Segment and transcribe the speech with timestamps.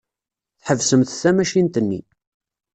[0.59, 2.01] Tḥebsemt tamacint-nni.